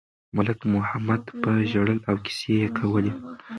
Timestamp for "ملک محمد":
0.35-1.23